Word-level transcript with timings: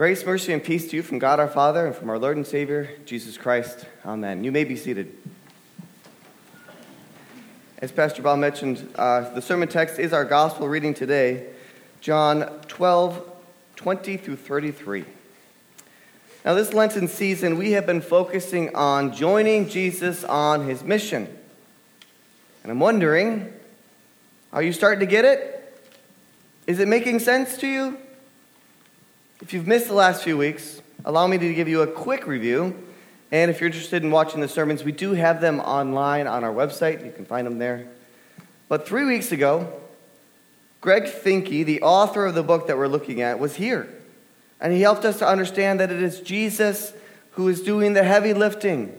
Grace, 0.00 0.24
mercy, 0.24 0.54
and 0.54 0.64
peace 0.64 0.88
to 0.88 0.96
you 0.96 1.02
from 1.02 1.18
God 1.18 1.38
our 1.38 1.46
Father 1.46 1.86
and 1.86 1.94
from 1.94 2.08
our 2.08 2.18
Lord 2.18 2.38
and 2.38 2.46
Savior, 2.46 2.88
Jesus 3.04 3.36
Christ. 3.36 3.84
Amen. 4.02 4.42
You 4.42 4.50
may 4.50 4.64
be 4.64 4.74
seated. 4.74 5.14
As 7.80 7.92
Pastor 7.92 8.22
Bob 8.22 8.38
mentioned, 8.38 8.90
uh, 8.94 9.28
the 9.34 9.42
sermon 9.42 9.68
text 9.68 9.98
is 9.98 10.14
our 10.14 10.24
gospel 10.24 10.70
reading 10.70 10.94
today, 10.94 11.48
John 12.00 12.48
12, 12.66 13.30
20 13.76 14.16
through 14.16 14.36
33. 14.36 15.04
Now, 16.46 16.54
this 16.54 16.72
Lenten 16.72 17.06
season, 17.06 17.58
we 17.58 17.72
have 17.72 17.84
been 17.84 18.00
focusing 18.00 18.74
on 18.74 19.12
joining 19.14 19.68
Jesus 19.68 20.24
on 20.24 20.66
his 20.66 20.82
mission. 20.82 21.26
And 22.62 22.72
I'm 22.72 22.80
wondering, 22.80 23.52
are 24.50 24.62
you 24.62 24.72
starting 24.72 25.00
to 25.00 25.06
get 25.06 25.26
it? 25.26 25.78
Is 26.66 26.78
it 26.78 26.88
making 26.88 27.18
sense 27.18 27.58
to 27.58 27.66
you? 27.66 27.98
If 29.42 29.54
you've 29.54 29.66
missed 29.66 29.86
the 29.86 29.94
last 29.94 30.22
few 30.22 30.36
weeks, 30.36 30.82
allow 31.02 31.26
me 31.26 31.38
to 31.38 31.54
give 31.54 31.66
you 31.66 31.80
a 31.80 31.86
quick 31.86 32.26
review. 32.26 32.76
And 33.32 33.50
if 33.50 33.58
you're 33.58 33.68
interested 33.68 34.02
in 34.02 34.10
watching 34.10 34.42
the 34.42 34.48
sermons, 34.48 34.84
we 34.84 34.92
do 34.92 35.14
have 35.14 35.40
them 35.40 35.60
online 35.60 36.26
on 36.26 36.44
our 36.44 36.52
website. 36.52 37.02
You 37.02 37.10
can 37.10 37.24
find 37.24 37.46
them 37.46 37.56
there. 37.56 37.88
But 38.68 38.86
three 38.86 39.06
weeks 39.06 39.32
ago, 39.32 39.72
Greg 40.82 41.04
Finke, 41.04 41.64
the 41.64 41.80
author 41.80 42.26
of 42.26 42.34
the 42.34 42.42
book 42.42 42.66
that 42.66 42.76
we're 42.76 42.86
looking 42.86 43.22
at, 43.22 43.38
was 43.38 43.56
here. 43.56 43.88
And 44.60 44.74
he 44.74 44.82
helped 44.82 45.06
us 45.06 45.18
to 45.20 45.26
understand 45.26 45.80
that 45.80 45.90
it 45.90 46.02
is 46.02 46.20
Jesus 46.20 46.92
who 47.32 47.48
is 47.48 47.62
doing 47.62 47.94
the 47.94 48.04
heavy 48.04 48.34
lifting 48.34 48.94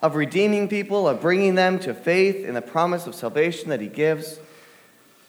of 0.00 0.14
redeeming 0.14 0.68
people, 0.68 1.06
of 1.06 1.20
bringing 1.20 1.54
them 1.54 1.78
to 1.80 1.92
faith 1.92 2.46
in 2.46 2.54
the 2.54 2.62
promise 2.62 3.06
of 3.06 3.14
salvation 3.14 3.68
that 3.68 3.82
he 3.82 3.88
gives. 3.88 4.40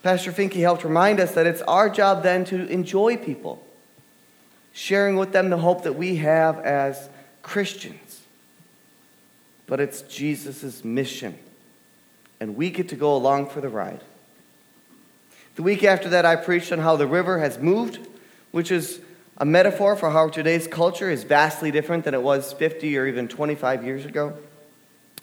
Pastor 0.04 0.32
Finke 0.32 0.62
helped 0.62 0.86
remind 0.86 1.20
us 1.20 1.34
that 1.34 1.46
it's 1.46 1.62
our 1.64 1.90
job 1.90 2.24
then 2.24 2.46
to 2.46 2.66
enjoy 2.70 3.18
people 3.18 3.67
sharing 4.78 5.16
with 5.16 5.32
them 5.32 5.50
the 5.50 5.58
hope 5.58 5.82
that 5.82 5.94
we 5.94 6.18
have 6.18 6.60
as 6.60 7.10
Christians. 7.42 8.22
But 9.66 9.80
it's 9.80 10.04
Jesus' 10.04 10.86
mission, 10.86 11.36
and 12.40 12.56
we 12.56 12.70
get 12.70 12.90
to 12.90 12.96
go 12.96 13.16
along 13.16 13.50
for 13.50 13.60
the 13.60 13.70
ride. 13.70 14.02
The 15.56 15.64
week 15.64 15.84
after 15.84 16.10
that, 16.10 16.28
I 16.28 16.36
preached 16.36 16.72
on 16.72 16.78
how 16.78 16.96
the 16.96 17.08
river 17.08 17.40
has 17.40 17.58
moved, 17.58 18.08
which 18.52 18.70
is 18.70 19.02
a 19.38 19.46
metaphor 19.46 19.96
for 19.96 20.12
how 20.12 20.30
today's 20.30 20.68
culture 20.68 21.10
is 21.10 21.24
vastly 21.24 21.72
different 21.72 22.06
than 22.06 22.14
it 22.14 22.22
was 22.22 22.54
50 22.54 22.96
or 23.00 23.08
even 23.08 23.28
25 23.28 23.84
years 23.84 24.06
ago, 24.06 24.38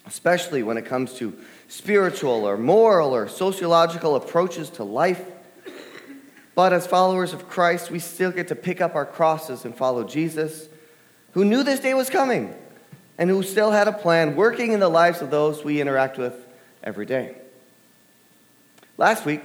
especially 0.05 0.65
when 0.65 0.77
it 0.77 0.84
comes 0.84 1.15
to 1.15 1.33
spiritual 1.69 2.45
or 2.45 2.56
moral 2.56 3.15
or 3.15 3.28
sociological 3.28 4.17
approaches 4.17 4.69
to 4.71 4.83
life. 4.83 5.25
But 6.55 6.72
as 6.72 6.86
followers 6.86 7.33
of 7.33 7.48
Christ, 7.48 7.91
we 7.91 7.98
still 7.98 8.30
get 8.30 8.48
to 8.48 8.55
pick 8.55 8.80
up 8.80 8.94
our 8.94 9.06
crosses 9.06 9.64
and 9.64 9.77
follow 9.77 10.05
Jesus, 10.05 10.69
who 11.33 11.44
knew 11.44 11.62
this 11.62 11.80
day 11.80 11.94
was 11.94 12.08
coming 12.08 12.55
and 13.19 13.28
who 13.30 13.42
still 13.42 13.70
had 13.70 13.88
a 13.88 13.92
plan 13.92 14.36
working 14.36 14.72
in 14.72 14.80
the 14.80 14.88
lives 14.88 15.20
of 15.20 15.30
those 15.30 15.64
we 15.64 15.80
interact 15.80 16.19
with 16.19 16.34
every 16.82 17.06
day. 17.06 17.36
Last 18.97 19.25
week, 19.25 19.41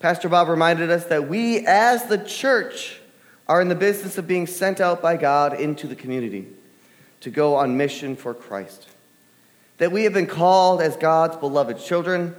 Pastor 0.00 0.28
Bob 0.28 0.48
reminded 0.48 0.90
us 0.90 1.06
that 1.06 1.28
we, 1.28 1.66
as 1.66 2.06
the 2.06 2.18
church, 2.18 3.00
are 3.48 3.60
in 3.60 3.68
the 3.68 3.74
business 3.74 4.18
of 4.18 4.28
being 4.28 4.46
sent 4.46 4.80
out 4.80 5.00
by 5.00 5.16
God 5.16 5.58
into 5.58 5.86
the 5.86 5.96
community 5.96 6.46
to 7.20 7.30
go 7.30 7.56
on 7.56 7.76
mission 7.76 8.14
for 8.14 8.34
Christ. 8.34 8.86
That 9.78 9.90
we 9.90 10.04
have 10.04 10.12
been 10.12 10.26
called 10.26 10.82
as 10.82 10.96
God's 10.96 11.36
beloved 11.36 11.78
children 11.80 12.36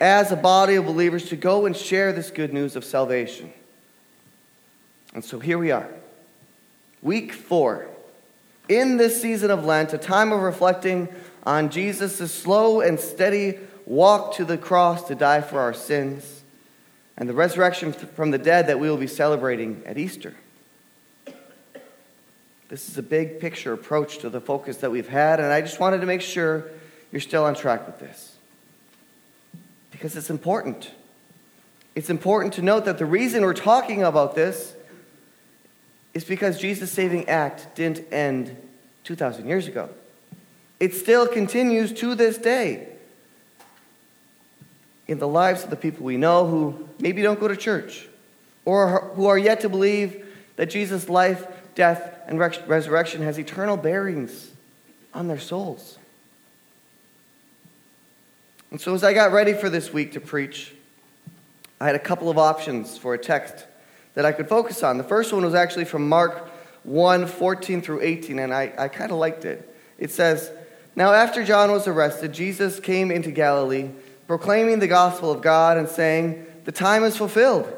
as 0.00 0.32
a 0.32 0.36
body 0.36 0.74
of 0.74 0.86
believers 0.86 1.28
to 1.28 1.36
go 1.36 1.66
and 1.66 1.76
share 1.76 2.12
this 2.12 2.30
good 2.30 2.52
news 2.52 2.76
of 2.76 2.84
salvation. 2.84 3.52
And 5.14 5.24
so 5.24 5.38
here 5.38 5.58
we 5.58 5.70
are, 5.70 5.88
week 7.02 7.32
four, 7.32 7.88
in 8.68 8.96
this 8.96 9.20
season 9.20 9.50
of 9.50 9.64
Lent, 9.64 9.92
a 9.92 9.98
time 9.98 10.32
of 10.32 10.40
reflecting 10.40 11.08
on 11.44 11.70
Jesus' 11.70 12.32
slow 12.32 12.80
and 12.80 12.98
steady 12.98 13.58
walk 13.86 14.34
to 14.34 14.44
the 14.44 14.58
cross 14.58 15.06
to 15.08 15.14
die 15.14 15.40
for 15.40 15.60
our 15.60 15.74
sins 15.74 16.42
and 17.16 17.28
the 17.28 17.34
resurrection 17.34 17.92
from 17.92 18.30
the 18.30 18.38
dead 18.38 18.66
that 18.66 18.80
we 18.80 18.90
will 18.90 18.96
be 18.96 19.06
celebrating 19.06 19.82
at 19.86 19.98
Easter. 19.98 20.34
This 22.68 22.88
is 22.88 22.98
a 22.98 23.02
big 23.02 23.38
picture 23.38 23.72
approach 23.72 24.18
to 24.18 24.30
the 24.30 24.40
focus 24.40 24.78
that 24.78 24.90
we've 24.90 25.08
had, 25.08 25.38
and 25.38 25.52
I 25.52 25.60
just 25.60 25.78
wanted 25.78 26.00
to 26.00 26.06
make 26.06 26.22
sure 26.22 26.70
you're 27.12 27.20
still 27.20 27.44
on 27.44 27.54
track 27.54 27.86
with 27.86 28.00
this 28.00 28.33
because 29.94 30.16
it's 30.16 30.28
important. 30.28 30.90
It's 31.94 32.10
important 32.10 32.54
to 32.54 32.62
note 32.62 32.84
that 32.86 32.98
the 32.98 33.06
reason 33.06 33.44
we're 33.44 33.54
talking 33.54 34.02
about 34.02 34.34
this 34.34 34.74
is 36.14 36.24
because 36.24 36.58
Jesus' 36.58 36.90
saving 36.90 37.28
act 37.28 37.76
didn't 37.76 38.12
end 38.12 38.56
2,000 39.04 39.46
years 39.46 39.68
ago. 39.68 39.88
It 40.80 40.94
still 40.94 41.28
continues 41.28 41.92
to 41.92 42.16
this 42.16 42.38
day 42.38 42.88
in 45.06 45.20
the 45.20 45.28
lives 45.28 45.62
of 45.62 45.70
the 45.70 45.76
people 45.76 46.04
we 46.04 46.16
know 46.16 46.48
who 46.48 46.88
maybe 46.98 47.22
don't 47.22 47.38
go 47.38 47.46
to 47.46 47.56
church 47.56 48.08
or 48.64 49.12
who 49.14 49.26
are 49.26 49.38
yet 49.38 49.60
to 49.60 49.68
believe 49.68 50.26
that 50.56 50.70
Jesus' 50.70 51.08
life, 51.08 51.46
death, 51.76 52.18
and 52.26 52.40
resurrection 52.40 53.22
has 53.22 53.38
eternal 53.38 53.76
bearings 53.76 54.50
on 55.12 55.28
their 55.28 55.38
souls. 55.38 55.98
And 58.70 58.80
so, 58.80 58.94
as 58.94 59.04
I 59.04 59.12
got 59.12 59.32
ready 59.32 59.52
for 59.52 59.68
this 59.68 59.92
week 59.92 60.12
to 60.12 60.20
preach, 60.20 60.74
I 61.80 61.86
had 61.86 61.94
a 61.94 62.00
couple 62.00 62.30
of 62.30 62.38
options 62.38 62.96
for 62.96 63.14
a 63.14 63.18
text 63.18 63.66
that 64.14 64.24
I 64.24 64.32
could 64.32 64.48
focus 64.48 64.82
on. 64.82 64.98
The 64.98 65.04
first 65.04 65.32
one 65.32 65.44
was 65.44 65.54
actually 65.54 65.84
from 65.84 66.08
Mark 66.08 66.48
1 66.84 67.26
14 67.26 67.82
through 67.82 68.00
18, 68.02 68.38
and 68.38 68.54
I, 68.54 68.72
I 68.76 68.88
kind 68.88 69.10
of 69.10 69.18
liked 69.18 69.44
it. 69.44 69.68
It 69.98 70.10
says, 70.10 70.50
Now, 70.96 71.12
after 71.12 71.44
John 71.44 71.72
was 71.72 71.86
arrested, 71.86 72.32
Jesus 72.32 72.80
came 72.80 73.10
into 73.10 73.30
Galilee, 73.30 73.90
proclaiming 74.26 74.78
the 74.78 74.86
gospel 74.86 75.30
of 75.30 75.42
God 75.42 75.76
and 75.76 75.88
saying, 75.88 76.46
The 76.64 76.72
time 76.72 77.04
is 77.04 77.16
fulfilled. 77.16 77.72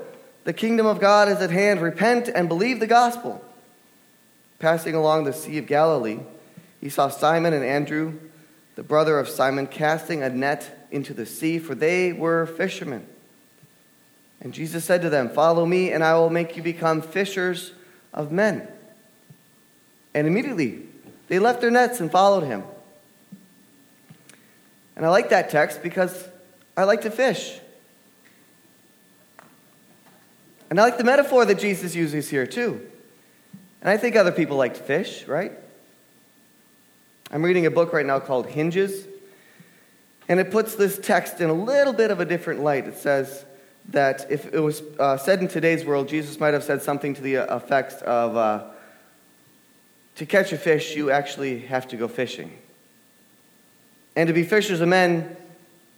The 0.45 0.53
kingdom 0.53 0.87
of 0.87 1.01
God 1.01 1.29
is 1.29 1.39
at 1.39 1.51
hand. 1.51 1.81
Repent 1.81 2.29
and 2.29 2.49
believe 2.49 2.79
the 2.79 2.87
gospel. 2.87 3.43
Passing 4.59 4.95
along 4.95 5.25
the 5.25 5.33
Sea 5.33 5.59
of 5.59 5.67
Galilee, 5.67 6.21
he 6.81 6.89
saw 6.89 7.09
Simon 7.09 7.53
and 7.53 7.65
Andrew, 7.65 8.15
the 8.75 8.83
brother 8.83 9.19
of 9.19 9.29
Simon, 9.29 9.67
casting 9.67 10.23
a 10.23 10.31
net 10.31 10.76
into 10.91 11.15
the 11.15 11.27
sea, 11.27 11.59
for 11.59 11.75
they 11.75 12.13
were 12.13 12.47
fishermen. 12.47 13.07
And 14.41 14.53
Jesus 14.53 14.85
said 14.85 15.03
to 15.03 15.11
them, 15.11 15.29
Follow 15.29 15.67
me, 15.67 15.93
and 15.93 16.05
I 16.05 16.15
will 16.15 16.31
make 16.31 16.57
you 16.57 16.63
become 16.63 17.03
fishers 17.03 17.73
of 18.13 18.33
men. 18.33 18.69
And 20.15 20.27
immediately 20.27 20.83
they 21.29 21.39
left 21.39 21.61
their 21.61 21.71
nets 21.71 22.01
and 22.01 22.11
followed 22.11 22.45
him. 22.45 22.63
And 24.95 25.05
I 25.05 25.11
like 25.11 25.31
that 25.31 25.51
text 25.51 25.83
because 25.83 26.29
I 26.77 26.85
like 26.85 27.03
to 27.03 27.11
fish. 27.11 27.59
And 30.71 30.81
I 30.81 30.85
like 30.85 30.99
the 30.99 31.05
metaphor 31.05 31.45
that 31.45 31.59
Jesus 31.59 31.95
uses 31.95 32.29
here, 32.29 32.47
too. 32.47 32.87
And 33.81 33.91
I 33.91 33.97
think 33.97 34.17
other 34.17 34.33
people 34.33 34.57
like 34.57 34.75
to 34.75 34.81
fish, 34.81 35.27
right? 35.27 35.53
I'm 37.31 37.43
reading 37.43 37.67
a 37.67 37.71
book 37.71 37.93
right 37.93 38.07
now 38.07 38.21
called 38.21 38.47
Hinges 38.47 39.07
and 40.29 40.41
it 40.41 40.51
puts 40.51 40.75
this 40.75 40.99
text 40.99 41.41
in 41.41 41.51
a 41.51 41.55
little 41.55 41.93
bit 41.93 42.11
of 42.11 42.21
a 42.21 42.25
different 42.25 42.61
light. 42.61 42.87
It 42.87 42.97
says 42.97 43.45
that 43.91 44.31
if 44.31 44.53
it 44.53 44.61
was 44.61 44.83
uh, 44.99 45.17
said 45.17 45.41
in 45.41 45.49
today's 45.49 45.85
world, 45.85 46.09
Jesus 46.09 46.41
might 46.41 46.55
have 46.55 46.65
said 46.65 46.83
something 46.83 47.15
to 47.15 47.23
the 47.23 47.35
effect 47.35 48.03
of 48.03 48.37
uh, 48.37 48.65
to 50.17 50.27
catch 50.27 50.53
a 50.53 50.59
fish, 50.59 50.97
you 50.97 51.11
actually 51.11 51.61
have 51.61 51.87
to 51.89 51.97
go 51.97 52.09
fishing. 52.09 52.51
And 54.17 54.27
to 54.29 54.33
be 54.33 54.45
fishers 54.45 54.81
of 54.81 54.89
men, 54.89 55.37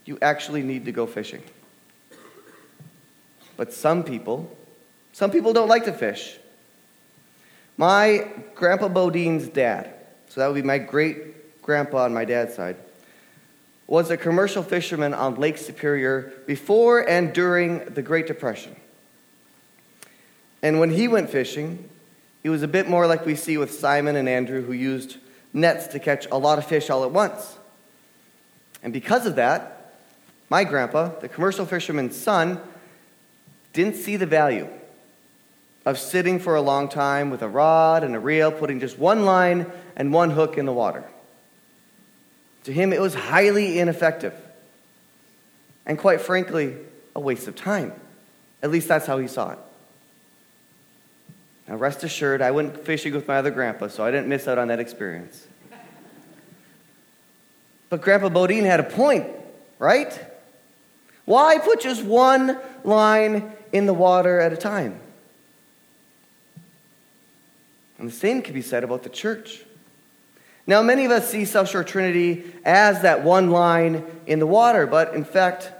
you 0.05 0.19
actually 0.21 0.61
need 0.61 0.85
to 0.85 0.91
go 0.91 1.07
fishing. 1.07 1.41
But 3.55 3.73
some 3.73 4.03
people, 4.03 4.55
some 5.13 5.31
people 5.31 5.53
don't 5.53 5.69
like 5.69 5.85
to 5.85 5.93
fish. 5.93 6.37
My 7.77 8.27
grandpa 8.55 8.89
Bodin's 8.89 9.47
dad, 9.47 9.93
so 10.27 10.41
that 10.41 10.47
would 10.47 10.55
be 10.55 10.67
my 10.67 10.79
great 10.79 11.61
grandpa 11.61 12.03
on 12.03 12.13
my 12.13 12.25
dad's 12.25 12.55
side, 12.55 12.75
was 13.89 14.11
a 14.11 14.17
commercial 14.17 14.61
fisherman 14.61 15.15
on 15.15 15.33
Lake 15.33 15.57
Superior 15.57 16.31
before 16.45 17.09
and 17.09 17.33
during 17.33 17.83
the 17.85 18.03
Great 18.03 18.27
Depression. 18.27 18.75
And 20.61 20.79
when 20.79 20.91
he 20.91 21.07
went 21.07 21.31
fishing, 21.31 21.89
he 22.43 22.49
was 22.49 22.61
a 22.61 22.67
bit 22.67 22.87
more 22.87 23.07
like 23.07 23.25
we 23.25 23.33
see 23.33 23.57
with 23.57 23.73
Simon 23.73 24.15
and 24.15 24.29
Andrew, 24.29 24.61
who 24.61 24.73
used 24.73 25.17
nets 25.53 25.87
to 25.87 25.99
catch 25.99 26.27
a 26.27 26.37
lot 26.37 26.59
of 26.59 26.65
fish 26.65 26.91
all 26.91 27.03
at 27.03 27.09
once. 27.09 27.57
And 28.83 28.93
because 28.93 29.25
of 29.25 29.37
that, 29.37 29.95
my 30.51 30.65
grandpa, 30.65 31.09
the 31.19 31.27
commercial 31.27 31.65
fisherman's 31.65 32.15
son, 32.15 32.61
didn't 33.73 33.95
see 33.95 34.17
the 34.17 34.27
value 34.27 34.67
of 35.83 35.97
sitting 35.97 36.37
for 36.37 36.53
a 36.53 36.61
long 36.61 36.89
time 36.89 37.31
with 37.31 37.41
a 37.41 37.49
rod 37.49 38.03
and 38.03 38.15
a 38.15 38.19
reel, 38.19 38.51
putting 38.51 38.79
just 38.79 38.99
one 38.99 39.25
line 39.25 39.65
and 39.95 40.13
one 40.13 40.29
hook 40.29 40.59
in 40.59 40.67
the 40.67 40.73
water. 40.73 41.03
To 42.65 42.73
him, 42.73 42.93
it 42.93 43.01
was 43.01 43.13
highly 43.13 43.79
ineffective. 43.79 44.33
And 45.85 45.97
quite 45.97 46.21
frankly, 46.21 46.75
a 47.15 47.19
waste 47.19 47.47
of 47.47 47.55
time. 47.55 47.93
At 48.61 48.71
least 48.71 48.87
that's 48.87 49.05
how 49.05 49.17
he 49.17 49.27
saw 49.27 49.51
it. 49.51 49.59
Now, 51.67 51.75
rest 51.75 52.03
assured, 52.03 52.41
I 52.41 52.51
went 52.51 52.83
fishing 52.83 53.13
with 53.13 53.27
my 53.27 53.37
other 53.37 53.51
grandpa, 53.51 53.87
so 53.87 54.03
I 54.03 54.11
didn't 54.11 54.27
miss 54.27 54.47
out 54.47 54.57
on 54.57 54.69
that 54.69 54.79
experience. 54.79 55.47
But 57.89 58.01
Grandpa 58.01 58.29
Bodin 58.29 58.65
had 58.65 58.79
a 58.79 58.83
point, 58.83 59.27
right? 59.77 60.19
Why 61.25 61.59
put 61.59 61.81
just 61.81 62.03
one 62.03 62.57
line 62.83 63.51
in 63.71 63.85
the 63.85 63.93
water 63.93 64.39
at 64.39 64.53
a 64.53 64.57
time? 64.57 64.99
And 67.97 68.07
the 68.07 68.13
same 68.13 68.41
can 68.41 68.53
be 68.53 68.61
said 68.61 68.83
about 68.83 69.03
the 69.03 69.09
church. 69.09 69.61
Now, 70.67 70.81
many 70.81 71.05
of 71.05 71.11
us 71.11 71.29
see 71.29 71.45
South 71.45 71.69
Shore 71.69 71.83
Trinity 71.83 72.43
as 72.63 73.01
that 73.01 73.23
one 73.23 73.49
line 73.49 74.05
in 74.27 74.39
the 74.39 74.45
water, 74.45 74.85
but 74.85 75.13
in 75.15 75.23
fact, 75.23 75.71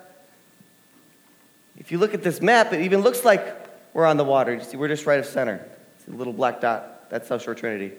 if 1.77 1.91
you 1.91 1.97
look 1.97 2.13
at 2.13 2.23
this 2.23 2.41
map, 2.41 2.73
it 2.73 2.81
even 2.81 3.01
looks 3.01 3.23
like 3.23 3.55
we're 3.93 4.05
on 4.05 4.17
the 4.17 4.23
water. 4.23 4.53
You 4.53 4.61
see, 4.61 4.77
we're 4.77 4.87
just 4.87 5.05
right 5.05 5.19
of 5.19 5.25
center. 5.25 5.65
It's 5.97 6.07
a 6.07 6.11
little 6.11 6.33
black 6.33 6.61
dot. 6.61 7.09
That's 7.09 7.27
South 7.27 7.43
Shore 7.43 7.55
Trinity. 7.55 7.91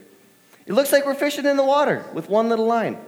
It 0.67 0.73
looks 0.73 0.93
like 0.93 1.07
we're 1.07 1.15
fishing 1.15 1.47
in 1.47 1.57
the 1.57 1.65
water 1.65 2.05
with 2.13 2.29
one 2.29 2.49
little 2.49 2.67
line. 2.67 2.99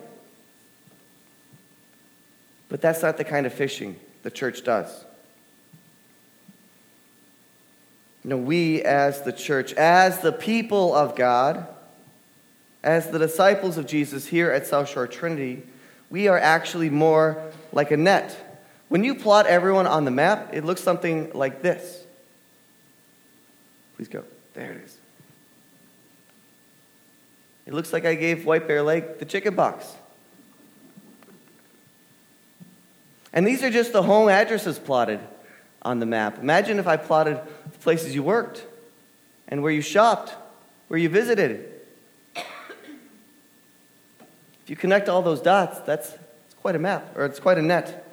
But 2.69 2.81
that's 2.81 3.03
not 3.03 3.19
the 3.19 3.25
kind 3.25 3.47
of 3.47 3.53
fishing 3.53 3.97
the 4.23 4.31
church 4.31 4.65
does. 4.65 5.05
You 8.25 8.31
know, 8.31 8.39
we 8.39 8.83
as 8.83 9.23
the 9.23 9.33
church, 9.33 9.73
as 9.75 10.21
the 10.21 10.33
people 10.33 10.95
of 10.95 11.17
God, 11.17 11.67
as 12.82 13.11
the 13.11 13.19
disciples 13.19 13.79
of 13.79 13.87
Jesus 13.87 14.26
here 14.26 14.50
at 14.50 14.67
South 14.67 14.88
Shore 14.88 15.06
Trinity, 15.06 15.62
we 16.11 16.29
are 16.29 16.38
actually 16.38 16.90
more 16.90 17.50
like 17.73 17.90
a 17.90 17.96
net. 17.96 18.37
When 18.88 19.05
you 19.05 19.14
plot 19.14 19.46
everyone 19.46 19.87
on 19.87 20.05
the 20.05 20.11
map, 20.11 20.50
it 20.52 20.64
looks 20.64 20.82
something 20.82 21.31
like 21.32 21.62
this. 21.62 22.05
Please 23.96 24.08
go. 24.08 24.25
There 24.55 24.73
it 24.73 24.84
is. 24.84 24.99
It 27.67 27.73
looks 27.73 27.93
like 27.93 28.05
I 28.05 28.14
gave 28.14 28.44
White 28.44 28.67
Bear 28.67 28.82
Lake 28.82 29.19
the 29.19 29.25
chicken 29.25 29.55
box. 29.55 29.94
And 33.32 33.46
these 33.46 33.62
are 33.62 33.70
just 33.70 33.93
the 33.93 34.02
home 34.02 34.28
addresses 34.28 34.78
plotted 34.78 35.20
on 35.81 36.00
the 36.00 36.06
map. 36.06 36.38
Imagine 36.38 36.78
if 36.78 36.87
I 36.87 36.96
plotted 36.96 37.40
the 37.70 37.78
places 37.78 38.14
you 38.14 38.23
worked 38.23 38.67
and 39.49 39.62
where 39.62 39.73
you 39.73 39.81
shopped, 39.81 40.35
where 40.88 40.99
you 40.99 41.08
visited. 41.08 41.72
If 44.64 44.70
you 44.70 44.76
connect 44.76 45.09
all 45.09 45.23
those 45.23 45.41
dots, 45.41 45.81
that's 45.81 46.12
it's 46.44 46.55
quite 46.61 46.76
a 46.76 46.79
map, 46.79 47.17
or 47.17 47.25
it's 47.25 47.41
quite 47.41 47.59
a 47.59 47.62
net. 47.62 48.06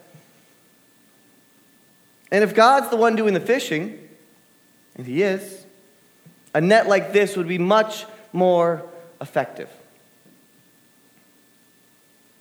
And 2.31 2.43
if 2.43 2.55
God's 2.55 2.89
the 2.89 2.97
one 2.97 3.15
doing 3.15 3.33
the 3.33 3.39
fishing, 3.39 4.07
and 4.95 5.05
He 5.05 5.23
is, 5.23 5.65
a 6.53 6.61
net 6.61 6.87
like 6.87 7.13
this 7.13 7.37
would 7.37 7.47
be 7.47 7.57
much 7.57 8.05
more 8.33 8.83
effective. 9.21 9.69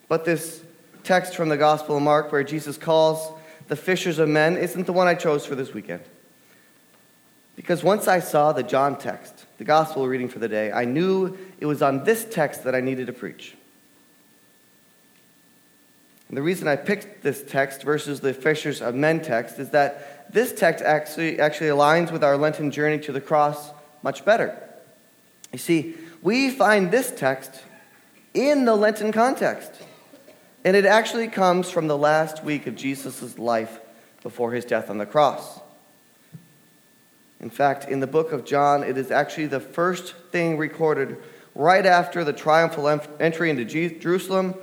But 0.09 0.25
this 0.25 0.63
text 1.05 1.37
from 1.37 1.51
the 1.51 1.57
Gospel 1.57 1.97
of 1.97 2.03
Mark, 2.03 2.33
where 2.33 2.43
Jesus 2.43 2.79
calls 2.79 3.33
the 3.69 3.77
fishers 3.77 4.19
of 4.19 4.29
men, 4.29 4.57
isn't 4.57 4.87
the 4.87 4.93
one 4.93 5.07
I 5.07 5.15
chose 5.15 5.45
for 5.45 5.55
this 5.55 5.75
weekend. 5.75 6.03
Because 7.57 7.83
once 7.83 8.09
I 8.09 8.21
saw 8.21 8.53
the 8.53 8.63
John 8.63 8.97
text, 8.97 9.45
the 9.59 9.65
Gospel 9.65 10.09
reading 10.09 10.29
for 10.29 10.39
the 10.39 10.49
day, 10.49 10.73
I 10.73 10.85
knew 10.85 11.37
it 11.59 11.67
was 11.67 11.83
on 11.83 12.05
this 12.05 12.25
text 12.25 12.65
that 12.65 12.75
I 12.75 12.81
needed 12.81 13.09
to 13.09 13.13
preach. 13.13 13.57
And 16.29 16.37
the 16.37 16.43
reason 16.43 16.69
I 16.69 16.77
picked 16.77 17.23
this 17.23 17.43
text 17.43 17.83
versus 17.83 18.21
the 18.21 18.35
fishers 18.35 18.83
of 18.83 18.95
men 18.95 19.21
text 19.21 19.59
is 19.59 19.71
that 19.71 20.33
this 20.33 20.53
text 20.53 20.85
actually, 20.85 21.41
actually 21.41 21.69
aligns 21.69 22.13
with 22.13 22.23
our 22.23 22.37
Lenten 22.37 22.71
journey 22.71 22.99
to 23.01 23.13
the 23.13 23.21
cross 23.21 23.71
much 24.03 24.25
better. 24.25 24.63
You 25.53 25.59
see, 25.59 25.95
we 26.23 26.51
find 26.51 26.91
this 26.91 27.11
text 27.11 27.63
in 28.35 28.67
the 28.67 28.75
Lenten 28.75 29.11
context. 29.13 29.73
And 30.65 30.77
it 30.77 30.85
actually 30.85 31.29
comes 31.29 31.71
from 31.71 31.87
the 31.87 31.97
last 31.97 32.45
week 32.45 32.67
of 32.67 32.77
Jesus' 32.77 33.39
life 33.39 33.81
before 34.23 34.53
his 34.53 34.65
death 34.65 34.91
on 34.91 34.99
the 34.99 35.07
cross. 35.07 35.61
In 37.41 37.49
fact, 37.49 37.89
in 37.89 38.01
the 38.01 38.07
book 38.07 38.33
of 38.33 38.45
John, 38.45 38.83
it 38.83 38.99
is 38.99 39.11
actually 39.11 39.47
the 39.47 39.61
first 39.61 40.15
thing 40.31 40.59
recorded 40.59 41.17
right 41.55 41.87
after 41.87 42.25
the 42.25 42.33
triumphal 42.33 42.89
entry 43.21 43.49
into 43.49 43.65
Jerusalem. 43.65 44.55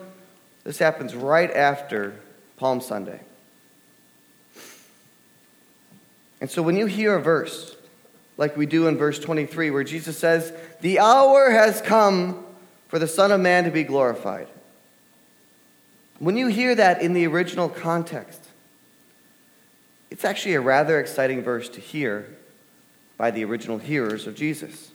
This 0.66 0.80
happens 0.80 1.16
right 1.16 1.52
after 1.52 2.16
Palm 2.58 2.82
Sunday. 2.82 3.22
And 6.42 6.50
so 6.50 6.62
when 6.62 6.76
you 6.76 6.88
hear 6.88 7.16
a 7.16 7.22
verse, 7.22 7.76
like 8.36 8.58
we 8.58 8.66
do 8.66 8.88
in 8.88 8.98
verse 8.98 9.20
23, 9.20 9.70
where 9.70 9.84
Jesus 9.84 10.18
says, 10.18 10.52
The 10.82 11.00
hour 11.00 11.52
has 11.52 11.82
come 11.82 12.46
for 12.90 13.00
the 13.00 13.08
Son 13.08 13.32
of 13.32 13.40
Man 13.40 13.64
to 13.64 13.72
be 13.72 13.84
glorified. 13.84 14.48
When 16.20 16.36
you 16.36 16.48
hear 16.48 16.74
that 16.76 17.02
in 17.02 17.14
the 17.14 17.28
original 17.28 17.70
context, 17.70 18.42
it's 20.10 20.26
actually 20.26 20.56
a 20.56 20.62
rather 20.62 21.00
exciting 21.00 21.44
verse 21.44 21.70
to 21.70 21.80
hear 21.80 22.28
by 23.18 23.32
the 23.32 23.44
original 23.46 23.78
hearers 23.78 24.28
of 24.28 24.36
Jesus. 24.36 24.92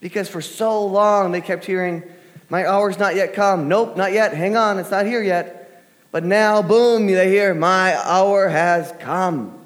Because 0.00 0.28
for 0.28 0.40
so 0.40 0.84
long 0.84 1.32
they 1.32 1.40
kept 1.40 1.64
hearing, 1.64 2.02
My 2.48 2.66
hour's 2.66 2.98
not 2.98 3.14
yet 3.16 3.34
come. 3.34 3.68
Nope, 3.68 3.96
not 3.96 4.12
yet. 4.12 4.34
Hang 4.34 4.56
on, 4.56 4.78
it's 4.78 4.90
not 4.90 5.06
here 5.06 5.22
yet. 5.22 5.82
But 6.10 6.24
now, 6.24 6.62
boom, 6.62 7.06
they 7.06 7.28
hear, 7.28 7.54
My 7.54 7.96
hour 7.96 8.48
has 8.48 8.92
come. 9.00 9.60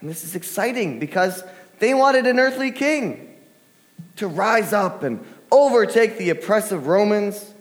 And 0.00 0.08
this 0.08 0.24
is 0.24 0.34
exciting 0.34 0.98
because 0.98 1.42
they 1.78 1.94
wanted 1.94 2.26
an 2.26 2.38
earthly 2.38 2.70
king 2.70 3.36
to 4.16 4.28
rise 4.28 4.72
up 4.72 5.02
and 5.02 5.24
overtake 5.50 6.18
the 6.18 6.30
oppressive 6.30 6.86
Romans 6.86 7.54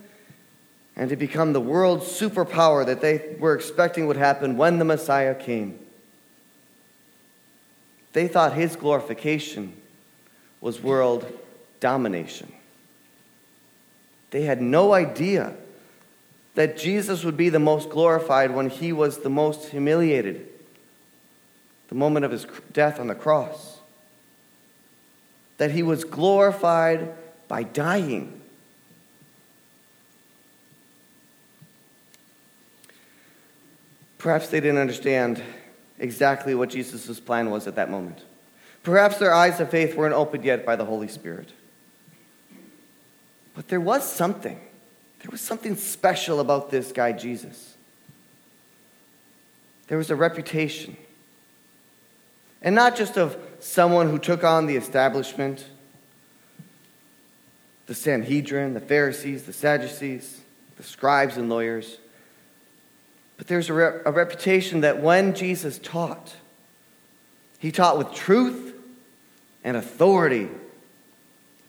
and 0.96 1.10
to 1.10 1.16
become 1.16 1.54
the 1.54 1.62
world's 1.62 2.06
superpower 2.06 2.86
that 2.86 3.02
they 3.02 3.36
were 3.40 3.56
expecting 3.56 4.08
would 4.08 4.18
happen 4.18 4.58
when 4.58 4.80
the 4.80 4.86
Messiah 4.86 5.36
came. 5.36 5.80
They 8.14 8.28
thought 8.28 8.54
his 8.54 8.76
glorification 8.76 9.74
was 10.60 10.82
world 10.82 11.32
domination. 11.80 12.52
They 14.32 14.44
had 14.44 14.62
no 14.62 14.94
idea 14.94 15.56
that 16.56 16.78
Jesus 16.78 17.24
would 17.24 17.38
be 17.38 17.50
the 17.50 17.60
most 17.60 17.90
glorified 17.90 18.52
when 18.52 18.70
he 18.70 18.92
was 18.92 19.20
the 19.20 19.30
most 19.30 19.70
humiliated 19.70 20.48
the 21.88 21.96
moment 21.96 22.26
of 22.26 22.32
his 22.32 22.46
death 22.74 23.00
on 23.00 23.08
the 23.08 23.16
cross. 23.16 23.80
That 25.58 25.72
he 25.72 25.84
was 25.84 26.04
glorified 26.04 27.14
by 27.48 27.64
dying. 27.64 28.42
Perhaps 34.18 34.50
they 34.50 34.60
didn't 34.60 34.80
understand 34.80 35.42
exactly 36.00 36.54
what 36.54 36.70
Jesus' 36.70 37.20
plan 37.20 37.50
was 37.50 37.68
at 37.68 37.76
that 37.76 37.90
moment. 37.90 38.24
Perhaps 38.84 39.18
their 39.18 39.34
eyes 39.34 39.60
of 39.60 39.70
faith 39.70 39.96
weren't 39.96 40.14
opened 40.14 40.44
yet 40.44 40.66
by 40.66 40.76
the 40.76 40.86
Holy 40.86 41.08
Spirit. 41.08 41.52
But 43.58 43.70
there 43.70 43.82
was 43.82 44.08
something. 44.10 44.60
There 45.22 45.32
was 45.32 45.42
something 45.42 45.76
special 45.76 46.40
about 46.40 46.70
this 46.70 46.92
guy, 46.92 47.12
Jesus. 47.12 47.76
There 49.88 49.98
was 49.98 50.12
a 50.12 50.16
reputation. 50.16 50.96
And 52.62 52.76
not 52.76 52.96
just 52.96 53.18
of 53.18 53.36
someone 53.60 54.12
who 54.12 54.20
took 54.20 54.44
on 54.44 54.68
the 54.68 54.76
establishment, 54.76 55.66
the 57.88 57.96
Sanhedrin, 57.96 58.76
the 58.76 58.80
Pharisees, 58.80 59.46
the 59.46 59.54
Sadducees, 59.54 60.40
the 60.76 60.84
scribes 60.84 61.36
and 61.36 61.50
lawyers. 61.50 61.98
But 63.38 63.48
there's 63.48 63.72
a, 63.72 63.74
re- 63.74 64.02
a, 64.06 64.12
reputation 64.12 64.82
that 64.82 65.02
when 65.02 65.34
Jesus 65.34 65.80
taught, 65.80 66.36
he 67.58 67.72
taught 67.72 67.98
with 67.98 68.14
truth 68.14 68.76
and 69.64 69.76
authority 69.76 70.48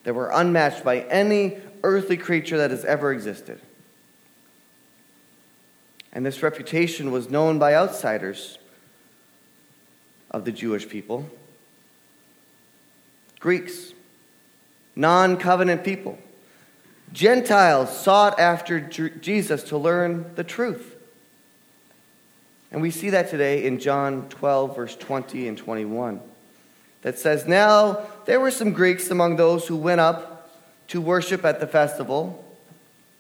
that 0.09 0.15
were 0.15 0.31
unmatched 0.33 0.83
by 0.85 1.01
any 1.01 1.59
earthly 1.83 2.17
creature 2.17 2.57
that 2.57 2.71
has 2.71 2.83
ever 2.83 3.13
existed. 3.13 3.61
And 6.15 6.25
this 6.25 6.43
reputation 6.43 7.11
was 7.11 7.29
known 7.29 7.59
by 7.59 7.75
outsiders 7.75 8.57
of 10.31 10.47
the 10.47 10.51
Jewish 10.51 10.89
people 10.89 11.29
Greeks, 13.39 13.93
non 14.97 15.37
covenant 15.37 15.85
people. 15.85 16.19
Gentiles 17.13 17.95
sought 17.95 18.41
after 18.41 18.81
Jesus 18.81 19.63
to 19.65 19.77
learn 19.77 20.35
the 20.37 20.45
truth. 20.45 20.97
And 22.73 22.81
we 22.81 22.91
see 22.91 23.11
that 23.11 23.29
today 23.29 23.67
in 23.67 23.79
John 23.79 24.27
12, 24.31 24.75
verse 24.75 24.97
20 24.97 25.49
and 25.49 25.59
21, 25.59 26.23
that 27.03 27.19
says, 27.19 27.47
Now 27.47 28.07
there 28.29 28.39
were 28.39 28.51
some 28.51 28.75
Greeks 28.75 29.11
among 29.11 29.37
those 29.37 29.67
who 29.67 29.75
went 29.75 30.03
up 30.03 30.51
to 30.89 31.01
worship 31.01 31.47
at 31.47 31.61
the 31.61 31.67
festival, 31.67 32.45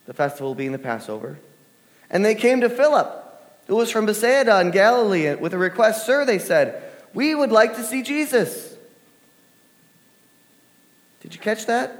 the 0.05 0.13
festival 0.13 0.55
being 0.55 0.73
the 0.73 0.79
Passover. 0.79 1.39
And 2.11 2.23
they 2.23 2.35
came 2.35 2.61
to 2.61 2.69
Philip, 2.69 3.09
who 3.69 3.77
was 3.77 3.91
from 3.91 4.05
Bethsaida 4.05 4.61
in 4.61 4.71
Galilee, 4.71 5.35
with 5.35 5.55
a 5.55 5.59
request, 5.59 6.05
Sir, 6.05 6.27
they 6.27 6.39
said, 6.39 6.83
we 7.15 7.35
would 7.35 7.51
like 7.51 7.77
to 7.77 7.83
see 7.83 8.03
Jesus. 8.03 8.77
Did 11.23 11.35
you 11.35 11.41
catch 11.41 11.65
that? 11.65 11.91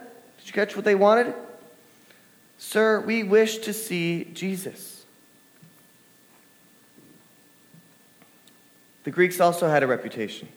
Did 0.41 0.49
you 0.49 0.53
catch 0.53 0.77
what 0.77 0.85
they 0.85 0.95
wanted? 0.95 1.33
Sir, 2.59 3.01
we 3.01 3.23
wish 3.23 3.57
to 3.61 3.73
see 3.73 4.25
Jesus. 4.35 5.07
The 9.05 9.11
Greeks 9.11 9.41
also 9.41 9.67
had 9.67 9.83
a 9.83 9.87
reputation. 9.87 10.49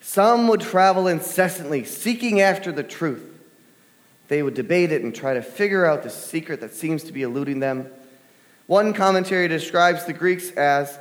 Some 0.00 0.48
would 0.48 0.62
travel 0.62 1.06
incessantly, 1.06 1.84
seeking 1.84 2.40
after 2.40 2.72
the 2.72 2.82
truth. 2.82 3.24
They 4.28 4.42
would 4.42 4.54
debate 4.54 4.92
it 4.92 5.02
and 5.02 5.14
try 5.14 5.34
to 5.34 5.42
figure 5.42 5.84
out 5.84 6.02
the 6.02 6.10
secret 6.10 6.60
that 6.60 6.74
seems 6.74 7.04
to 7.04 7.12
be 7.12 7.22
eluding 7.22 7.60
them. 7.60 7.90
One 8.66 8.94
commentary 8.94 9.48
describes 9.48 10.04
the 10.04 10.12
Greeks 10.12 10.50
as 10.52 10.98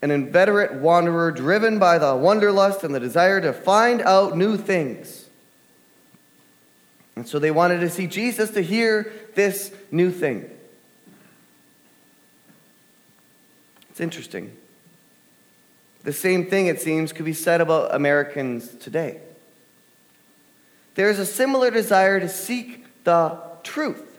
an 0.00 0.10
inveterate 0.10 0.74
wanderer 0.74 1.30
driven 1.30 1.78
by 1.78 1.98
the 1.98 2.16
wanderlust 2.16 2.82
and 2.82 2.94
the 2.94 3.00
desire 3.00 3.40
to 3.40 3.52
find 3.52 4.02
out 4.02 4.36
new 4.36 4.56
things. 4.56 5.28
And 7.14 7.28
so 7.28 7.38
they 7.38 7.50
wanted 7.50 7.80
to 7.80 7.90
see 7.90 8.06
Jesus 8.06 8.50
to 8.52 8.62
hear 8.62 9.12
this 9.34 9.72
new 9.90 10.10
thing. 10.10 10.50
It's 13.90 14.00
interesting. 14.00 14.56
The 16.04 16.12
same 16.12 16.46
thing, 16.46 16.66
it 16.66 16.80
seems, 16.80 17.12
could 17.12 17.24
be 17.24 17.32
said 17.32 17.60
about 17.60 17.94
Americans 17.94 18.68
today. 18.68 19.20
There 20.94 21.08
is 21.08 21.18
a 21.18 21.26
similar 21.26 21.70
desire 21.70 22.20
to 22.20 22.28
seek 22.28 22.86
the 23.04 23.38
truth. 23.62 24.18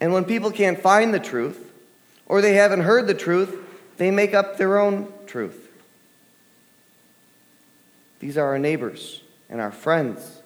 And 0.00 0.12
when 0.12 0.24
people 0.24 0.50
can't 0.50 0.80
find 0.80 1.12
the 1.12 1.18
truth, 1.18 1.72
or 2.26 2.40
they 2.40 2.54
haven't 2.54 2.80
heard 2.80 3.06
the 3.06 3.14
truth, 3.14 3.56
they 3.96 4.10
make 4.10 4.34
up 4.34 4.56
their 4.56 4.78
own 4.78 5.12
truth. 5.26 5.68
These 8.20 8.36
are 8.38 8.46
our 8.46 8.58
neighbors 8.58 9.22
and 9.48 9.60
our 9.60 9.72
friends. 9.72 10.40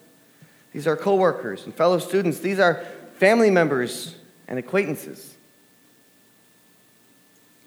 These 0.72 0.86
are 0.86 0.96
coworkers 0.96 1.64
and 1.64 1.74
fellow 1.74 1.98
students. 1.98 2.38
These 2.40 2.58
are 2.58 2.84
family 3.16 3.50
members 3.50 4.14
and 4.48 4.58
acquaintances. 4.58 5.34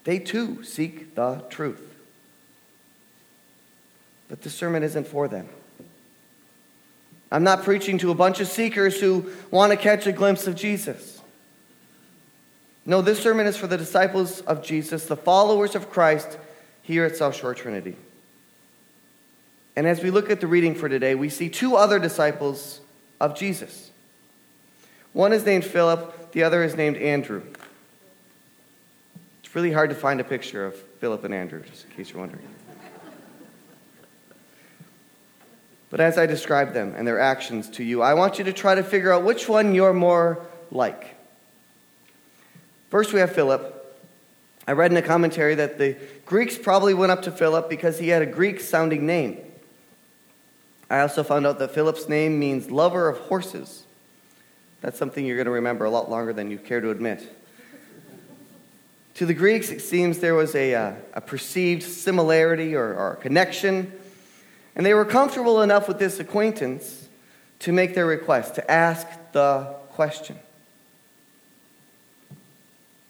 They 0.04 0.20
too 0.20 0.64
seek 0.64 1.16
the 1.16 1.44
truth. 1.50 1.94
But 4.28 4.42
this 4.42 4.54
sermon 4.54 4.84
isn't 4.84 5.08
for 5.08 5.28
them. 5.28 5.48
I'm 7.32 7.44
not 7.44 7.64
preaching 7.64 7.98
to 8.00 8.12
a 8.12 8.16
bunch 8.16 8.40
of 8.40 8.48
seekers 8.48 9.00
who 9.00 9.32
want 9.50 9.72
to 9.72 9.78
catch 9.78 10.06
a 10.06 10.12
glimpse 10.12 10.46
of 10.46 10.56
Jesus. 10.56 11.22
No, 12.86 13.02
this 13.02 13.20
sermon 13.22 13.48
is 13.48 13.58
for 13.58 13.68
the 13.68 13.78
disciples 13.78 14.42
of 14.42 14.64
Jesus, 14.64 15.06
the 15.06 15.16
followers 15.16 15.74
of 15.74 15.90
Christ 15.90 16.38
here 16.82 17.06
at 17.06 17.16
South 17.16 17.36
Shore 17.36 17.56
Trinity. 17.56 17.96
And 19.76 19.88
as 19.88 20.04
we 20.04 20.12
look 20.12 20.30
at 20.30 20.42
the 20.42 20.48
reading 20.48 20.76
for 20.76 20.88
today, 20.88 21.16
we 21.16 21.30
see 21.30 21.50
two 21.50 21.76
other 21.76 21.98
disciples 21.98 22.82
of 23.20 23.36
Jesus. 23.36 23.90
One 25.14 25.34
is 25.34 25.46
named 25.46 25.66
Philip, 25.66 26.32
the 26.34 26.44
other 26.44 26.64
is 26.64 26.76
named 26.76 26.98
Andrew. 26.98 27.44
It's 29.54 29.56
really 29.56 29.72
hard 29.72 29.92
to 29.92 29.96
find 29.96 30.20
a 30.20 30.24
picture 30.24 30.66
of 30.66 30.76
Philip 31.00 31.26
and 31.26 31.32
Andrew, 31.32 31.62
just 31.62 31.86
in 31.86 31.92
case 31.92 32.10
you're 32.10 32.20
wondering. 32.20 32.42
But 35.92 36.00
as 36.00 36.18
I 36.18 36.26
describe 36.26 36.74
them 36.74 36.96
and 36.98 37.08
their 37.08 37.20
actions 37.20 37.70
to 37.70 37.84
you, 37.84 38.02
I 38.02 38.16
want 38.16 38.40
you 38.40 38.46
to 38.46 38.52
try 38.52 38.74
to 38.74 38.82
figure 38.82 39.14
out 39.14 39.24
which 39.24 39.48
one 39.48 39.76
you're 39.76 39.94
more 39.94 40.44
like. 40.72 41.14
First, 42.90 43.14
we 43.14 43.20
have 43.20 43.36
Philip. 43.36 43.96
I 44.68 44.72
read 44.72 44.90
in 44.90 44.98
a 44.98 45.04
commentary 45.04 45.54
that 45.54 45.78
the 45.78 45.98
Greeks 46.26 46.58
probably 46.58 46.96
went 46.96 47.12
up 47.12 47.22
to 47.22 47.32
Philip 47.32 47.70
because 47.70 48.00
he 48.00 48.08
had 48.08 48.24
a 48.24 48.26
Greek 48.26 48.60
sounding 48.60 49.06
name. 49.06 49.38
I 50.90 51.02
also 51.02 51.22
found 51.22 51.46
out 51.46 51.60
that 51.60 51.76
Philip's 51.76 52.10
name 52.10 52.40
means 52.40 52.72
lover 52.72 53.08
of 53.08 53.20
horses. 53.20 53.84
That's 54.82 54.98
something 54.98 55.24
you're 55.24 55.38
going 55.38 55.46
to 55.46 55.52
remember 55.52 55.86
a 55.86 55.92
lot 55.92 56.10
longer 56.10 56.34
than 56.34 56.50
you 56.50 56.58
care 56.58 56.82
to 56.82 56.90
admit. 56.90 57.32
To 59.16 59.26
the 59.26 59.34
Greeks, 59.34 59.70
it 59.70 59.82
seems 59.82 60.20
there 60.20 60.34
was 60.34 60.56
a, 60.56 60.74
uh, 60.74 60.94
a 61.14 61.22
perceived 61.22 61.84
similarity 61.84 62.76
or, 62.76 62.94
or 62.96 63.16
connection, 63.18 63.92
and 64.76 64.86
they 64.86 64.94
were 64.94 65.06
comfortable 65.06 65.62
enough 65.62 65.88
with 65.88 66.00
this 66.00 66.20
acquaintance 66.20 67.08
to 67.60 67.72
make 67.72 67.94
their 67.94 68.08
request, 68.08 68.56
to 68.56 68.72
ask 68.72 69.08
the 69.32 69.76
question. 69.92 70.38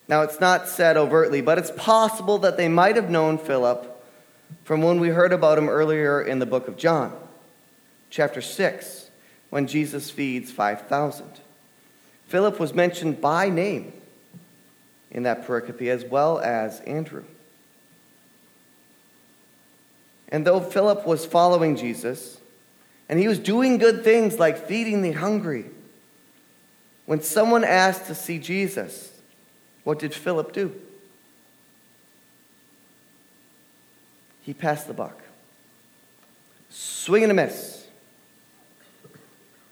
Now, 0.10 0.24
it's 0.24 0.42
not 0.42 0.68
said 0.68 0.98
overtly, 0.98 1.40
but 1.40 1.58
it's 1.58 1.72
possible 1.72 2.38
that 2.40 2.58
they 2.58 2.68
might 2.68 2.98
have 2.98 3.10
known 3.10 3.38
Philip 3.38 3.90
from 4.66 4.82
when 4.82 5.00
we 5.00 5.10
heard 5.10 5.32
about 5.32 5.58
him 5.58 5.70
earlier 5.70 6.22
in 6.22 6.40
the 6.40 6.46
book 6.46 6.68
of 6.68 6.78
John, 6.78 7.18
chapter 8.10 8.42
6, 8.42 9.10
when 9.50 9.68
Jesus 9.68 10.10
feeds 10.10 10.52
5,000. 10.52 11.26
Philip 12.28 12.60
was 12.60 12.74
mentioned 12.74 13.22
by 13.22 13.50
name 13.50 13.94
in 15.14 15.24
that 15.24 15.46
pericope 15.46 15.88
as 15.88 16.04
well 16.04 16.40
as 16.40 16.80
Andrew. 16.82 17.24
And 20.30 20.46
though 20.46 20.60
Philip 20.60 21.06
was 21.06 21.26
following 21.26 21.76
Jesus, 21.76 22.40
and 23.08 23.20
he 23.20 23.28
was 23.28 23.38
doing 23.38 23.78
good 23.78 24.04
things 24.04 24.40
like 24.40 24.58
feeding 24.68 25.04
the 25.04 25.12
hungry, 25.12 25.66
when 27.06 27.22
someone 27.22 27.64
asked 27.64 28.08
to 28.08 28.16
see 28.16 28.40
Jesus, 28.40 29.12
what 29.84 30.00
did 30.00 30.14
Philip 30.14 30.52
do? 30.54 30.74
He 34.42 34.54
passed 34.54 34.88
the 34.88 34.94
buck. 34.94 35.22
Swing 36.70 37.24
and 37.24 37.32
a 37.32 37.36
miss. 37.36 37.86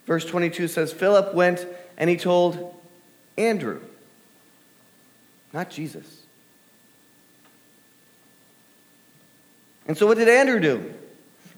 Verse 0.05 0.25
22 0.25 0.67
says 0.67 0.93
Philip 0.93 1.33
went 1.33 1.65
and 1.97 2.09
he 2.09 2.17
told 2.17 2.75
Andrew, 3.37 3.81
not 5.53 5.69
Jesus. 5.69 6.05
And 9.87 9.97
so 9.97 10.07
what 10.07 10.17
did 10.17 10.29
Andrew 10.29 10.59
do? 10.59 10.93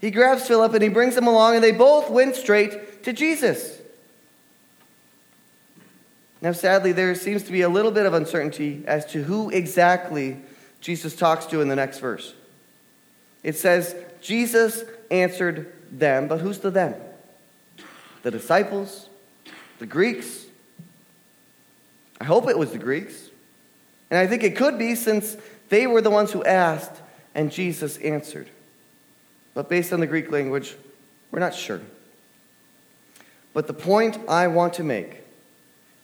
He 0.01 0.11
grabs 0.11 0.47
Philip 0.47 0.73
and 0.73 0.83
he 0.83 0.89
brings 0.89 1.15
him 1.15 1.27
along, 1.27 1.55
and 1.55 1.63
they 1.63 1.71
both 1.71 2.09
went 2.09 2.35
straight 2.35 3.03
to 3.03 3.13
Jesus. 3.13 3.79
Now, 6.41 6.51
sadly, 6.51 6.91
there 6.91 7.15
seems 7.15 7.43
to 7.43 7.53
be 7.53 7.61
a 7.61 7.69
little 7.69 7.91
bit 7.91 8.05
of 8.05 8.13
uncertainty 8.13 8.83
as 8.85 9.05
to 9.07 9.23
who 9.23 9.49
exactly 9.49 10.37
Jesus 10.81 11.15
talks 11.15 11.45
to 11.47 11.61
in 11.61 11.69
the 11.69 11.75
next 11.75 11.99
verse. 11.99 12.33
It 13.43 13.55
says, 13.55 13.95
Jesus 14.19 14.83
answered 15.09 15.71
them, 15.89 16.27
but 16.27 16.41
who's 16.41 16.59
the 16.59 16.69
them? 16.71 16.95
The 18.23 18.31
disciples? 18.31 19.07
The 19.79 19.85
Greeks? 19.85 20.45
I 22.19 22.25
hope 22.25 22.49
it 22.49 22.57
was 22.57 22.71
the 22.71 22.77
Greeks. 22.77 23.29
And 24.09 24.19
I 24.19 24.27
think 24.27 24.43
it 24.43 24.55
could 24.55 24.77
be 24.77 24.95
since 24.95 25.37
they 25.69 25.87
were 25.87 26.01
the 26.01 26.09
ones 26.09 26.31
who 26.31 26.43
asked 26.43 27.01
and 27.33 27.51
Jesus 27.51 27.97
answered. 27.97 28.49
But 29.53 29.69
based 29.69 29.93
on 29.93 29.99
the 29.99 30.07
Greek 30.07 30.31
language, 30.31 30.75
we're 31.31 31.39
not 31.39 31.55
sure. 31.55 31.81
But 33.53 33.67
the 33.67 33.73
point 33.73 34.17
I 34.27 34.47
want 34.47 34.73
to 34.75 34.83
make 34.83 35.21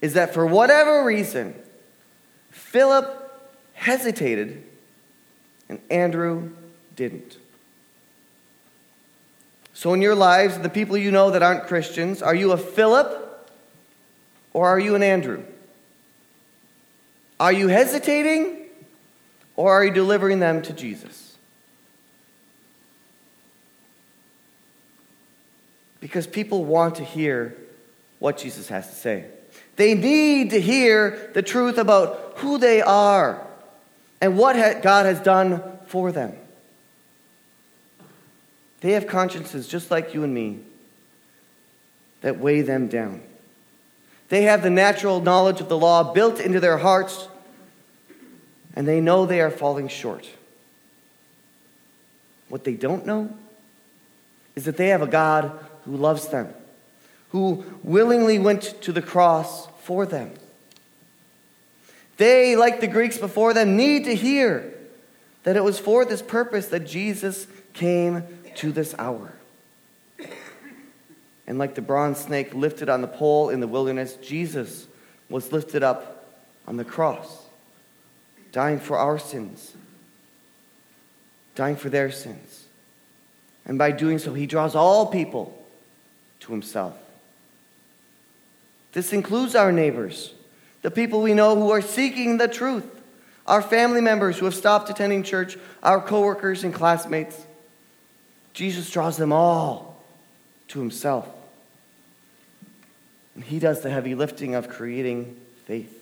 is 0.01 0.13
that 0.13 0.33
for 0.33 0.45
whatever 0.45 1.03
reason, 1.03 1.55
Philip 2.51 3.15
hesitated 3.73 4.63
and 5.67 5.79
Andrew 5.89 6.51
didn't. 6.95 7.37
So, 9.73 9.93
in 9.93 10.01
your 10.01 10.15
lives, 10.15 10.57
the 10.59 10.69
people 10.69 10.97
you 10.97 11.09
know 11.09 11.31
that 11.31 11.41
aren't 11.41 11.67
Christians, 11.67 12.21
are 12.21 12.35
you 12.35 12.51
a 12.51 12.57
Philip 12.57 13.49
or 14.51 14.67
are 14.67 14.79
you 14.79 14.95
an 14.95 15.03
Andrew? 15.03 15.43
Are 17.39 17.53
you 17.53 17.67
hesitating 17.67 18.65
or 19.55 19.71
are 19.71 19.85
you 19.85 19.91
delivering 19.91 20.39
them 20.39 20.61
to 20.63 20.73
Jesus? 20.73 21.37
Because 26.01 26.27
people 26.27 26.65
want 26.65 26.95
to 26.95 27.03
hear 27.03 27.55
what 28.19 28.37
Jesus 28.37 28.67
has 28.67 28.89
to 28.89 28.95
say. 28.95 29.25
They 29.77 29.95
need 29.95 30.49
to 30.51 30.59
hear 30.59 31.31
the 31.33 31.41
truth 31.41 31.77
about 31.77 32.33
who 32.37 32.57
they 32.57 32.81
are 32.81 33.45
and 34.19 34.37
what 34.37 34.81
God 34.81 35.05
has 35.05 35.21
done 35.21 35.63
for 35.87 36.11
them. 36.11 36.35
They 38.81 38.91
have 38.91 39.07
consciences 39.07 39.67
just 39.67 39.91
like 39.91 40.13
you 40.13 40.23
and 40.23 40.33
me 40.33 40.59
that 42.21 42.37
weigh 42.37 42.61
them 42.61 42.87
down. 42.87 43.21
They 44.27 44.43
have 44.43 44.61
the 44.61 44.69
natural 44.69 45.21
knowledge 45.21 45.61
of 45.61 45.69
the 45.69 45.77
law 45.77 46.13
built 46.13 46.39
into 46.39 46.59
their 46.59 46.77
hearts, 46.77 47.28
and 48.75 48.87
they 48.87 49.01
know 49.01 49.25
they 49.25 49.41
are 49.41 49.51
falling 49.51 49.87
short. 49.87 50.27
What 52.49 52.63
they 52.63 52.73
don't 52.73 53.05
know 53.05 53.33
is 54.55 54.65
that 54.65 54.77
they 54.77 54.87
have 54.89 55.01
a 55.01 55.07
God 55.07 55.51
who 55.85 55.95
loves 55.95 56.27
them, 56.27 56.53
who 57.29 57.63
willingly 57.83 58.39
went 58.39 58.81
to 58.81 58.91
the 58.91 59.01
cross 59.01 59.67
for 59.83 60.05
them. 60.05 60.33
They, 62.17 62.55
like 62.55 62.81
the 62.81 62.87
Greeks 62.87 63.17
before 63.17 63.53
them, 63.53 63.77
need 63.77 64.05
to 64.05 64.15
hear 64.15 64.73
that 65.43 65.55
it 65.55 65.63
was 65.63 65.79
for 65.79 66.03
this 66.03 66.21
purpose 66.21 66.67
that 66.67 66.85
Jesus 66.85 67.47
came 67.73 68.23
to 68.55 68.71
this 68.71 68.93
hour. 68.99 69.33
And 71.47 71.57
like 71.57 71.75
the 71.75 71.81
bronze 71.81 72.19
snake 72.19 72.53
lifted 72.53 72.89
on 72.89 73.01
the 73.01 73.07
pole 73.07 73.49
in 73.49 73.59
the 73.59 73.67
wilderness, 73.67 74.15
Jesus 74.15 74.87
was 75.29 75.51
lifted 75.51 75.81
up 75.81 76.27
on 76.67 76.77
the 76.77 76.85
cross, 76.85 77.45
dying 78.51 78.79
for 78.79 78.97
our 78.97 79.19
sins, 79.19 79.73
dying 81.55 81.75
for 81.75 81.89
their 81.89 82.11
sins. 82.11 82.65
And 83.65 83.77
by 83.77 83.91
doing 83.91 84.17
so, 84.17 84.33
he 84.33 84.47
draws 84.47 84.75
all 84.75 85.07
people 85.07 85.55
to 86.41 86.51
himself. 86.51 86.95
This 88.93 89.13
includes 89.13 89.55
our 89.55 89.71
neighbors, 89.71 90.33
the 90.81 90.89
people 90.89 91.21
we 91.21 91.33
know 91.33 91.55
who 91.55 91.69
are 91.69 91.81
seeking 91.81 92.37
the 92.37 92.47
truth, 92.47 92.85
our 93.45 93.61
family 93.61 94.01
members 94.01 94.37
who 94.39 94.45
have 94.45 94.55
stopped 94.55 94.89
attending 94.89 95.23
church, 95.23 95.57
our 95.83 96.01
coworkers 96.01 96.63
and 96.63 96.73
classmates. 96.73 97.45
Jesus 98.53 98.89
draws 98.89 99.17
them 99.17 99.31
all 99.31 100.03
to 100.69 100.79
himself. 100.79 101.27
And 103.35 103.43
he 103.43 103.59
does 103.59 103.81
the 103.81 103.89
heavy 103.89 104.15
lifting 104.15 104.55
of 104.55 104.69
creating 104.69 105.39
faith. 105.65 105.98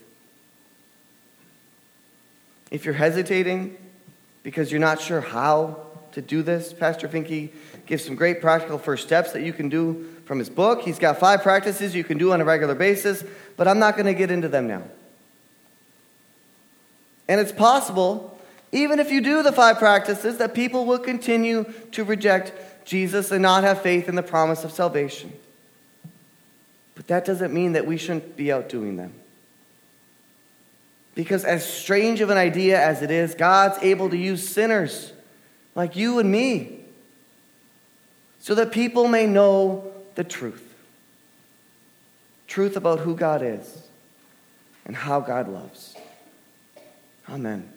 If 2.69 2.85
you're 2.85 2.93
hesitating 2.93 3.77
because 4.43 4.71
you're 4.71 4.81
not 4.81 5.01
sure 5.01 5.21
how 5.21 5.85
to 6.11 6.21
do 6.21 6.41
this, 6.41 6.73
Pastor 6.73 7.07
Finke 7.07 7.51
gives 7.85 8.03
some 8.03 8.15
great 8.15 8.41
practical 8.41 8.77
first 8.77 9.05
steps 9.05 9.31
that 9.31 9.43
you 9.43 9.53
can 9.53 9.69
do 9.69 10.13
from 10.25 10.39
his 10.39 10.49
book. 10.49 10.81
He's 10.81 10.99
got 10.99 11.19
five 11.19 11.41
practices 11.41 11.95
you 11.95 12.03
can 12.03 12.17
do 12.17 12.33
on 12.33 12.41
a 12.41 12.45
regular 12.45 12.75
basis, 12.75 13.23
but 13.55 13.67
I'm 13.67 13.79
not 13.79 13.95
going 13.95 14.07
to 14.07 14.13
get 14.13 14.31
into 14.31 14.49
them 14.49 14.67
now. 14.67 14.83
And 17.29 17.39
it's 17.39 17.51
possible, 17.51 18.39
even 18.71 18.99
if 18.99 19.11
you 19.11 19.21
do 19.21 19.43
the 19.43 19.51
five 19.51 19.77
practices, 19.77 20.37
that 20.37 20.53
people 20.53 20.85
will 20.85 20.99
continue 20.99 21.71
to 21.91 22.03
reject 22.03 22.53
Jesus 22.85 23.31
and 23.31 23.41
not 23.41 23.63
have 23.63 23.81
faith 23.81 24.07
in 24.07 24.15
the 24.15 24.23
promise 24.23 24.63
of 24.63 24.71
salvation. 24.71 25.31
But 26.95 27.07
that 27.07 27.25
doesn't 27.25 27.53
mean 27.53 27.73
that 27.73 27.85
we 27.85 27.97
shouldn't 27.97 28.35
be 28.35 28.51
out 28.51 28.69
doing 28.69 28.95
them. 28.95 29.13
Because, 31.17 31.45
as 31.45 31.67
strange 31.67 32.21
of 32.21 32.29
an 32.29 32.37
idea 32.37 32.79
as 32.79 33.01
it 33.01 33.09
is, 33.09 33.33
God's 33.33 33.79
able 33.81 34.07
to 34.11 34.15
use 34.15 34.47
sinners 34.47 35.11
like 35.73 35.95
you 35.95 36.19
and 36.19 36.31
me 36.31 36.81
so 38.37 38.53
that 38.53 38.71
people 38.71 39.07
may 39.07 39.25
know 39.25 39.91
the 40.13 40.23
truth 40.23 40.63
truth 42.45 42.77
about 42.77 42.99
who 42.99 43.15
God 43.15 43.41
is 43.41 43.87
and 44.85 44.95
how 44.95 45.19
God 45.19 45.49
loves. 45.49 45.95
Amen. 47.27 47.76